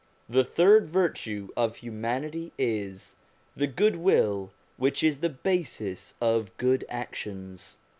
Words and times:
The 0.27 0.43
third 0.43 0.87
virtue 0.87 1.49
of 1.55 1.75
humanity, 1.75 2.51
is 2.57 3.17
the 3.55 3.67
goodwill 3.67 4.51
which 4.77 5.03
is 5.03 5.19
the 5.19 5.29
basis 5.29 6.15
of 6.19 6.57
good 6.57 6.83
actions. 6.89 7.77